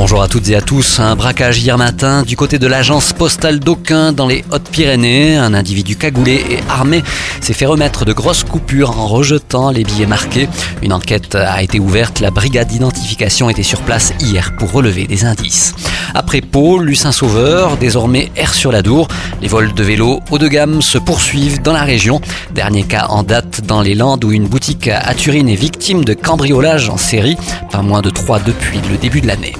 Bonjour 0.00 0.22
à 0.22 0.28
toutes 0.28 0.48
et 0.48 0.56
à 0.56 0.62
tous. 0.62 0.98
Un 0.98 1.14
braquage 1.14 1.58
hier 1.58 1.76
matin 1.76 2.22
du 2.22 2.34
côté 2.34 2.58
de 2.58 2.66
l'agence 2.66 3.12
postale 3.12 3.60
d'Aucun 3.60 4.14
dans 4.14 4.26
les 4.26 4.46
Hautes-Pyrénées. 4.50 5.36
Un 5.36 5.52
individu 5.52 5.94
cagoulé 5.94 6.42
et 6.48 6.60
armé 6.70 7.02
s'est 7.42 7.52
fait 7.52 7.66
remettre 7.66 8.06
de 8.06 8.14
grosses 8.14 8.42
coupures 8.42 8.98
en 8.98 9.06
rejetant 9.06 9.70
les 9.70 9.84
billets 9.84 10.06
marqués. 10.06 10.48
Une 10.80 10.94
enquête 10.94 11.34
a 11.34 11.62
été 11.62 11.78
ouverte. 11.78 12.20
La 12.20 12.30
brigade 12.30 12.68
d'identification 12.68 13.50
était 13.50 13.62
sur 13.62 13.82
place 13.82 14.14
hier 14.20 14.56
pour 14.56 14.72
relever 14.72 15.06
des 15.06 15.26
indices. 15.26 15.74
Après 16.14 16.40
Pau, 16.40 16.78
Lucin 16.78 17.12
Sauveur, 17.12 17.76
désormais 17.76 18.32
air 18.36 18.54
sur 18.54 18.72
la 18.72 18.80
Dour. 18.80 19.06
Les 19.42 19.48
vols 19.48 19.74
de 19.74 19.82
vélos 19.82 20.20
haut 20.30 20.38
de 20.38 20.48
gamme 20.48 20.80
se 20.80 20.96
poursuivent 20.96 21.60
dans 21.60 21.74
la 21.74 21.84
région. 21.84 22.22
Dernier 22.54 22.84
cas 22.84 23.08
en 23.10 23.22
date 23.22 23.66
dans 23.66 23.82
les 23.82 23.94
Landes 23.94 24.24
où 24.24 24.32
une 24.32 24.48
boutique 24.48 24.88
à 24.88 25.12
Turin 25.12 25.46
est 25.46 25.56
victime 25.56 26.06
de 26.06 26.14
cambriolage 26.14 26.88
en 26.88 26.96
série, 26.96 27.36
pas 27.70 27.82
moins 27.82 28.00
de 28.00 28.08
trois 28.08 28.40
depuis 28.40 28.80
le 28.90 28.96
début 28.96 29.20
de 29.20 29.26
l'année. 29.26 29.52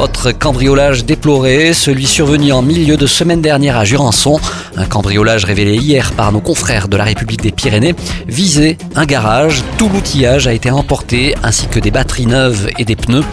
Autre 0.00 0.32
cambriolage 0.32 1.04
déploré, 1.04 1.72
celui 1.72 2.06
survenu 2.06 2.50
en 2.52 2.62
milieu 2.62 2.96
de 2.96 3.06
semaine 3.06 3.40
dernière 3.40 3.76
à 3.76 3.84
Jurançon. 3.84 4.40
Un 4.76 4.86
cambriolage 4.86 5.44
révélé 5.44 5.76
hier 5.76 6.12
par 6.12 6.32
nos 6.32 6.40
confrères 6.40 6.88
de 6.88 6.96
la 6.96 7.04
République 7.04 7.42
des 7.42 7.52
Pyrénées 7.52 7.94
visait 8.26 8.76
un 8.96 9.06
garage. 9.06 9.62
Tout 9.78 9.88
l'outillage 9.88 10.48
a 10.48 10.52
été 10.52 10.70
emporté 10.70 11.36
ainsi 11.44 11.68
que 11.68 11.78
des 11.78 11.92
batteries 11.92 12.26
neuves 12.26 12.68
et 12.76 12.84
des 12.84 12.96
pneus. 12.96 13.24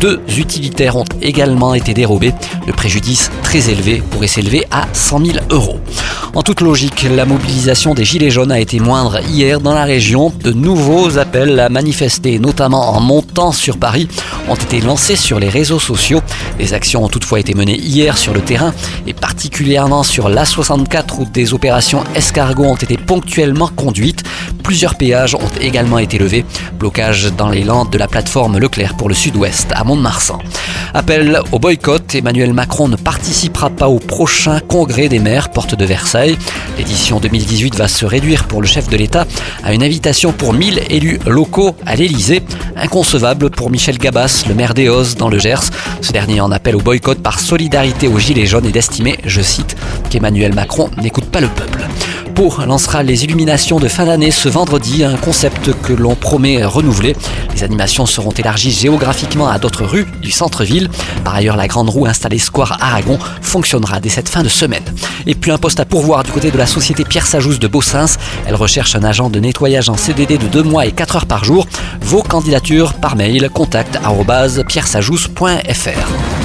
Deux 0.00 0.20
utilitaires 0.36 0.96
ont 0.96 1.06
également 1.22 1.72
été 1.72 1.94
dérobés. 1.94 2.34
Le 2.66 2.74
préjudice 2.74 3.30
très 3.42 3.70
élevé 3.70 4.02
pourrait 4.10 4.26
s'élever 4.26 4.66
à 4.70 4.88
100 4.92 5.24
000 5.24 5.38
euros. 5.50 5.80
En 6.32 6.42
toute 6.42 6.60
logique, 6.60 7.06
la 7.10 7.24
mobilisation 7.24 7.92
des 7.92 8.04
Gilets 8.04 8.30
jaunes 8.30 8.52
a 8.52 8.60
été 8.60 8.78
moindre 8.78 9.18
hier 9.28 9.60
dans 9.60 9.74
la 9.74 9.82
région. 9.82 10.32
De 10.44 10.52
nouveaux 10.52 11.18
appels 11.18 11.58
à 11.58 11.68
manifester, 11.68 12.38
notamment 12.38 12.90
en 12.94 13.00
montant 13.00 13.50
sur 13.50 13.78
Paris, 13.78 14.06
ont 14.48 14.54
été 14.54 14.80
lancés 14.80 15.16
sur 15.16 15.40
les 15.40 15.48
réseaux 15.48 15.80
sociaux. 15.80 16.20
Les 16.60 16.72
actions 16.72 17.02
ont 17.02 17.08
toutefois 17.08 17.40
été 17.40 17.54
menées 17.54 17.78
hier 17.78 18.16
sur 18.16 18.32
le 18.32 18.42
terrain 18.42 18.72
et 19.08 19.12
particulièrement 19.12 20.04
sur 20.04 20.28
l'A64 20.28 21.18
où 21.18 21.24
des 21.24 21.52
opérations 21.52 22.04
escargots 22.14 22.64
ont 22.64 22.76
été 22.76 22.96
ponctuellement 22.96 23.68
conduites. 23.68 24.22
Plusieurs 24.62 24.94
péages 24.94 25.34
ont 25.34 25.50
également 25.60 25.98
été 25.98 26.18
levés. 26.18 26.44
Blocage 26.78 27.32
dans 27.36 27.48
les 27.48 27.64
Landes 27.64 27.90
de 27.90 27.98
la 27.98 28.08
plateforme 28.08 28.58
Leclerc 28.58 28.96
pour 28.96 29.08
le 29.08 29.14
sud-ouest 29.14 29.68
à 29.74 29.84
Mont-de-Marsan. 29.84 30.38
Appel 30.94 31.40
au 31.52 31.58
boycott, 31.58 32.14
Emmanuel 32.14 32.52
Macron 32.52 32.88
ne 32.88 32.96
participera 32.96 33.70
pas 33.70 33.88
au 33.88 33.98
prochain 33.98 34.60
congrès 34.60 35.08
des 35.08 35.18
maires 35.18 35.50
porte 35.50 35.74
de 35.74 35.84
Versailles. 35.84 36.36
L'édition 36.78 37.20
2018 37.20 37.76
va 37.76 37.88
se 37.88 38.06
réduire 38.06 38.44
pour 38.44 38.60
le 38.60 38.66
chef 38.66 38.88
de 38.88 38.96
l'État 38.96 39.26
à 39.62 39.72
une 39.72 39.82
invitation 39.82 40.32
pour 40.32 40.52
1000 40.52 40.82
élus 40.90 41.18
locaux 41.26 41.76
à 41.86 41.96
l'Élysée. 41.96 42.42
Inconcevable 42.76 43.50
pour 43.50 43.70
Michel 43.70 43.98
Gabas, 43.98 44.44
le 44.48 44.54
maire 44.54 44.74
d'Eos 44.74 45.14
dans 45.18 45.28
le 45.28 45.38
Gers. 45.38 45.70
Ce 46.00 46.12
dernier 46.12 46.40
en 46.40 46.50
appelle 46.50 46.76
au 46.76 46.80
boycott 46.80 47.20
par 47.20 47.40
solidarité 47.40 48.08
aux 48.08 48.18
Gilets 48.18 48.46
jaunes 48.46 48.66
et 48.66 48.72
d'estimer, 48.72 49.18
je 49.24 49.40
cite, 49.40 49.76
qu'Emmanuel 50.10 50.54
Macron 50.54 50.90
n'écoute 51.00 51.26
pas 51.26 51.40
le 51.40 51.48
peuple. 51.48 51.79
Lancera 52.40 53.02
les 53.02 53.24
illuminations 53.24 53.78
de 53.78 53.86
fin 53.86 54.06
d'année 54.06 54.30
ce 54.30 54.48
vendredi, 54.48 55.04
un 55.04 55.18
concept 55.18 55.78
que 55.82 55.92
l'on 55.92 56.14
promet 56.14 56.64
renouveler. 56.64 57.14
Les 57.54 57.64
animations 57.64 58.06
seront 58.06 58.30
élargies 58.30 58.70
géographiquement 58.70 59.48
à 59.48 59.58
d'autres 59.58 59.84
rues 59.84 60.06
du 60.22 60.30
centre-ville. 60.30 60.88
Par 61.22 61.34
ailleurs, 61.34 61.58
la 61.58 61.68
grande 61.68 61.90
roue 61.90 62.06
installée 62.06 62.38
Square 62.38 62.78
Aragon 62.80 63.18
fonctionnera 63.42 64.00
dès 64.00 64.08
cette 64.08 64.30
fin 64.30 64.42
de 64.42 64.48
semaine. 64.48 64.82
Et 65.26 65.34
puis 65.34 65.50
un 65.50 65.58
poste 65.58 65.80
à 65.80 65.84
pourvoir 65.84 66.22
du 66.22 66.30
côté 66.30 66.50
de 66.50 66.56
la 66.56 66.64
société 66.64 67.04
Pierre 67.04 67.26
Sajous 67.26 67.58
de 67.58 67.68
Beaussins. 67.68 68.16
Elle 68.46 68.54
recherche 68.54 68.94
un 68.94 69.04
agent 69.04 69.28
de 69.28 69.38
nettoyage 69.38 69.90
en 69.90 69.98
CDD 69.98 70.38
de 70.38 70.46
2 70.46 70.62
mois 70.62 70.86
et 70.86 70.92
4 70.92 71.16
heures 71.16 71.26
par 71.26 71.44
jour. 71.44 71.66
Vos 72.00 72.22
candidatures 72.22 72.94
par 72.94 73.16
mail 73.16 73.50
contact 73.50 73.98
pierresajous.fr. 74.66 76.39